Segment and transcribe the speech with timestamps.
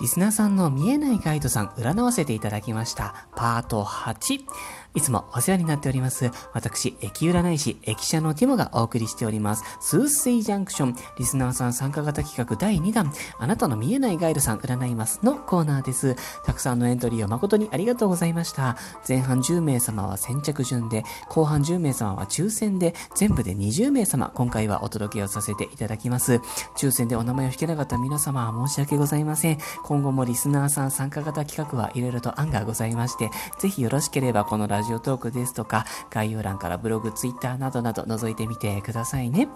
[0.00, 3.26] リスナーさんの見えないガイドさん占わせていただきました。
[3.34, 4.44] パート8。
[4.94, 6.30] いつもお世話になっております。
[6.52, 9.64] 私、駅占い師、駅舎のティモがお送りしております。
[9.80, 16.16] スースイジャンクション、リスナーさん参加型企画第2弾、あなたの見えないガイドさん占いますのコーナーです。
[16.44, 18.76] たくさんのエントリーを誠にありがとうございました。
[19.06, 26.40] 前半10名様は先着順で、後半10名様は抽選で、全部で20名様、今回はお届けをさせていただきます。
[26.76, 29.58] 抽選でお名前を引けなかった皆様は申し訳ございません。
[29.84, 39.48] 今後もリスナーさん参加型企画はいろいろと案がございまして、ぜひよろしければこのララジオトークですとか、概要欄からブログ、ツイッターなどなど覗いてみてくださいね。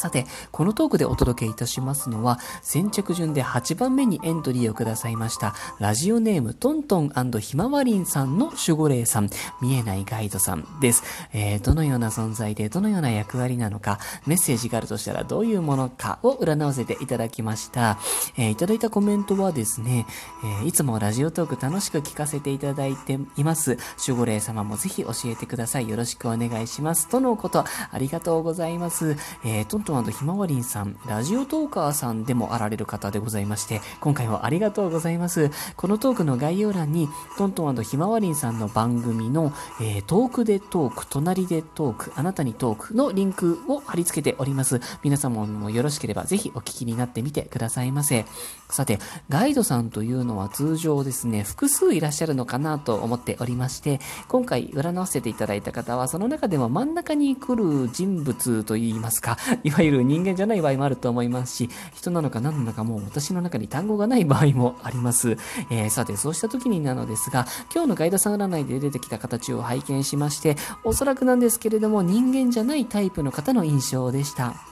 [0.00, 9.28] さて、このトークでお届けいたしますのは、先着順で8番目にエントリーをくださいました、ラジオネームトントンひまわりんさんの守護霊さん、
[9.60, 11.02] 見えないガイドさんです。
[11.34, 17.98] えー、どのような存在で、どのような役割なのか、メッセージがあるとしたらどういうものかを占わせていただきました。
[18.38, 20.06] えーいただいたコメントはですね、
[20.42, 23.76] えーいつもラジオトーク楽しく聞かせていただいています。
[24.06, 25.90] 守護霊様もぜひ教えてください。
[25.90, 27.06] よろしくお願いします。
[27.08, 29.18] とのこと、ありがとうございます。
[29.44, 35.50] えートントンひまわりんさん、ラジオトーカーさんでもあられる方でございまして、今回もありがとうございます。
[35.76, 44.80] このトークの概要欄に、トントンひまわりんさんの番組の、えートークでトーク、隣でトーク、あなたにトークのリンクを貼り付けております。
[45.02, 48.24] 皆様もよろしければぜひお聞きになってみてくださいませ。
[48.68, 65.36] さて、ガイドさんというのは通常ですね、複数いらっしゃるのかなと思っておりまして、今回占わせていただいた方は、その中でも真ん中に来る人物といいますか、いわゆる人間じゃない場合もあると思いますし、人なのか何なのかもう私の中に単語がない場合もあります。
[65.70, 74.69] えーさて、そうした時になのですが、今日のガイドさん占いで出てきた形を拝見しまして、おそらくなんですけれども、人間じゃないタイプの方の印象でした。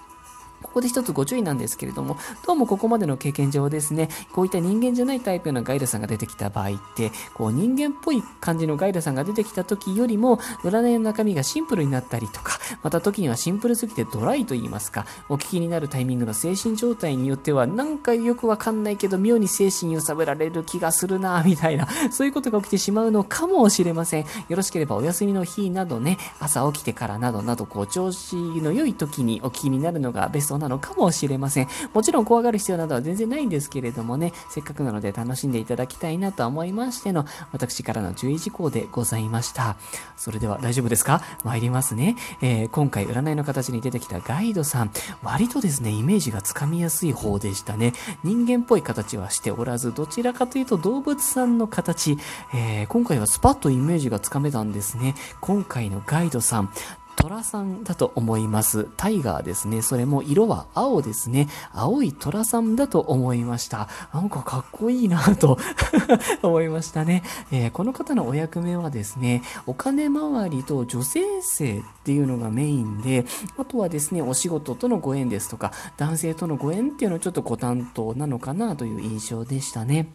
[0.69, 2.17] ここで一つご注意なんですけれども、
[2.47, 24.27] どうもここまでの経験上ですね、こういった人間じゃないタイプのガイドさんが出てきた場合って、こう人間っぽい感じのガイドさんが出てきた時よりも、占いの中身がシンプルになったりとか、また時にはシンプルすぎてドライと言いますか、お聞きになるタイミングの精神状態によっては、なんかよくわかんないけど、妙に精神揺さぶられる気がするな、みたいな、そういうことが起きてしまうのかもしれません。
[24.49, 31.69] よろしければお休みの日などね、朝起きてからなどなど、こう、調子の良い時にお聞きになるのがベストなのかもしれません。
[31.95, 39.77] もちろん怖がる必要などは全然ないんですけれどもね、せっかくなので楽しんでいただきたいなと思いましての、私からの注意事項でございました。
[40.17, 41.23] それでは大丈夫ですか？
[41.45, 42.17] 参りますね。
[42.43, 44.91] えー今回占いの形に出てきたガイドさん、
[45.23, 47.93] 割とですね、イメージがつかみやすい方でしたね。
[48.23, 52.19] 人間っぽい形はしておらず、どちらかというと動物さんの形、
[52.55, 55.15] えー今回はスパッとイメージがつかめたんですね。
[55.41, 56.71] 今回のガイドさん、
[57.19, 58.89] 虎さんだと思います。
[58.97, 59.83] タイガーですね。
[59.83, 61.49] それも色は青ですね。
[61.73, 63.89] 青い虎さんだと思いました。
[64.15, 65.59] なんかかっこいいなと
[66.43, 73.27] 思いましたね、えーこの方のお役目はですね、お金回りと女性性っていうのがメインで、
[73.59, 80.09] あとはですね、お仕事とのご縁ですとか、男性とのご縁っていうのをちょっとご担当なのかなという印象でしたね。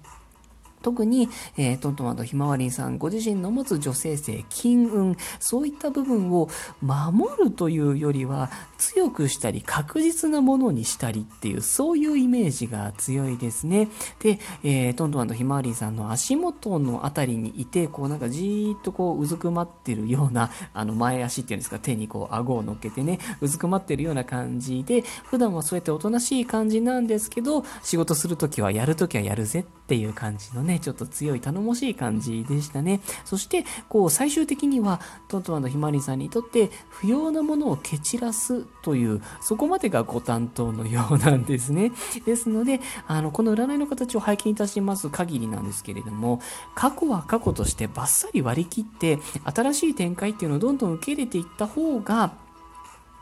[0.83, 6.49] 特に、えートントマトひまわりんさんご自身の持つ女性性、金運、そういった部分を
[6.81, 13.87] 守るというよりは、強くしたり、確実なものにしたりっていう、そういうイメージが強いですね。
[14.19, 32.99] で、えートントマトひまわりんさんの足元のあたりにいて、こうなんかじーっとこううずくまってるような、 あの前足っていうんですか、手にこう顎を乗っけてね、うずくまってるような感じで、普段はそうやっておとなしい感じなんですけど、仕事するときはやるときはやるぜってっていう感じのね、ちょっと強い頼もしい感じでしたね。
[33.25, 41.91] そして、こう最終的には、トントマのひまわりさんにとって不要なものを蹴散らすという、そこまでがご担当のようなんですね。
[42.25, 46.41] ですので、あの、この占いの形を拝見いたします限りなんですけれども、
[46.73, 52.33] 過去は過去としてバッサリ割り切って、新しい展開っていうのをどんどん受け入れていった方が、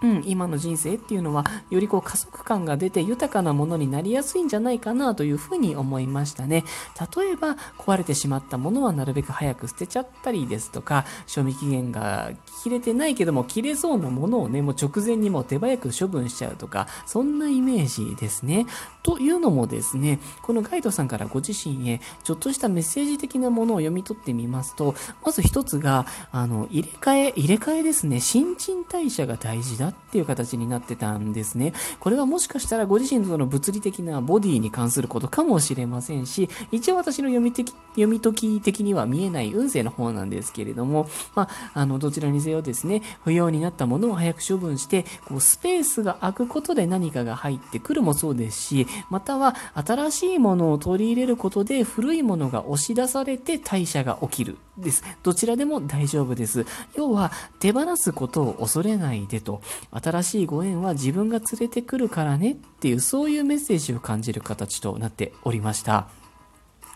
[0.02, 6.64] うん、今の人生っていうのは、よりこう加速感が出て豊かなものになりやすいんじゃないかなというふうに思いましたね。
[7.16, 12.32] 例えば、壊れてしまったものはなるべく早く捨てちゃったりですとか、賞味期限が
[12.64, 18.66] 切れてないけども、切れそうなものをね、もう直前にもう手早く処分しちゃうとか、そんなイメージですね。
[19.04, 31.74] というのもですね、このガイドさんからご自身へ、ちょっとしたメッセージ的なものを読み取ってみますと、まず一つが、あの、入れ替え、入れ替えですね、新陳代謝が大事だっていう形になってたんですね。
[32.00, 55.04] これはもしかしたらご自身の物理的なボディに関することかもしれませんし、一応私の読み的読み解き的には見えない運勢の方なんですけれども、まあ、あの、どちらにせよですね、不要になったものを早く処分して、こうスペースが空くことで何かが入ってくるもそうですし、または新しいものを取り入れることで古いものが押し出されて代謝が起きるです。
[55.24, 56.66] どちらでも大丈夫です。
[56.96, 66.10] 要は、手放すことを恐れないでと、新しいご縁は自分が連れてくるからねっていう、そういうメッセージを感じる形となっておりました。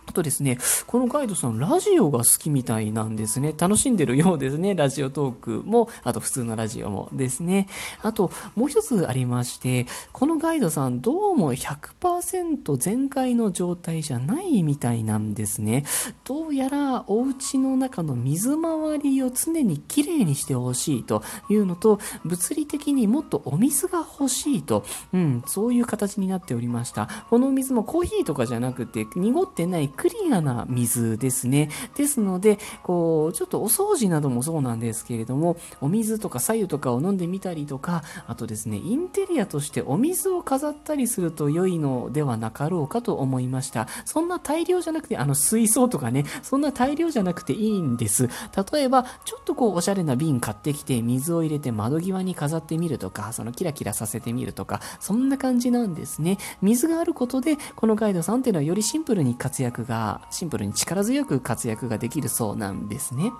[0.07, 0.57] あとですね、
[0.87, 3.53] このガイドさん、ラジオが好きみたいなんですね。
[3.57, 4.75] 楽しんでるようですね。
[4.75, 7.67] ラジオトークも、あと普通のラジオもですね。
[8.01, 15.85] あと、もう一つありまして、このガイドさん、どうも100%全開の状態じゃないみたいなんですね。
[16.23, 27.07] どうやら、お家の中の水回りを常にきれいにしてほしいというのと、物理的にもっとお水が欲しいと、うん、そういう形になっておりました。
[27.29, 31.69] このお水もコーヒーとかじゃなくて、濁ってないクリアな水ですね。
[31.95, 43.87] ですので、こう、ちょっとお掃除などもそうなんですけれども、お水とか左右とかを飲んでみたりとか、あとですね、インテリアとしてお水を飾ったりすると良いのではなかろうかと思いました。
[44.05, 48.29] そんな大量じゃなくて、あの水槽とかね、そんな大量じゃなくていいんです。
[48.71, 56.37] 例えば、ちょっとこう、おしゃれな瓶買ってきて、水を入れて窓際に飾ってみるとか、そのキラキラさせてみるとか、そんな感じなんですね。
[56.61, 63.31] 水があることで、このガイドさんっていうのはよりシンプルに活躍がシンプルに力強く活躍ができるそうなんですね。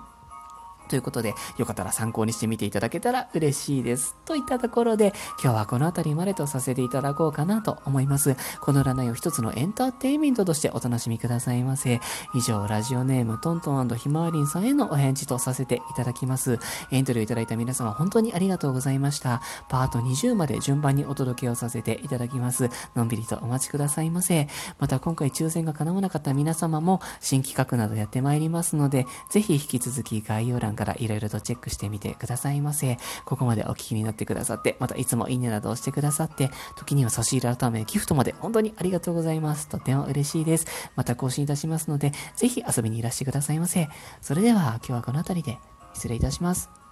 [0.88, 4.16] ということで、よかったら参考にしてみていただけたら嬉しいです。
[4.24, 5.12] といったところで、
[5.42, 8.36] 今日はこの辺りまでとさせていただこうかなと思います。
[8.60, 12.00] この占いを一つのエンターテインメントとしてお楽しみくださいませ。
[12.34, 16.58] 以上、ラジオネームトントンひまわりんさんへのお返事とさせていただきます。
[16.90, 19.40] エントリーをいただいた皆様本当にありがとうございました。
[19.68, 22.70] パート20まで順番にお届けをさせていただきます。
[22.94, 24.48] のんびりとお待ちくださいませ。
[24.78, 32.98] また今回抽選が叶わなかった皆様も新企画などやってまいりますので、ぜひ引き続き概要欄欄からいろいろとチェックしてみてくださいませ。
[33.24, 39.68] ここまでお聞きになってくださって、またいつもいいねなどをしてくださって、時には差し入れ改めギフトまで本当にありがとうございます。
[39.68, 40.66] とても嬉しいです。
[40.94, 43.88] また更新いたしますので、ぜひ遊びにいらしてくださいませ。
[44.20, 45.58] それでは今日はこの辺りで
[45.94, 46.85] 失礼いたします。